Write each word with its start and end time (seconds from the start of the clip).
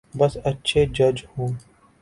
بس 0.13 0.33
اچھے 0.49 0.81
جج 0.95 1.17
ہوں۔ 1.31 1.49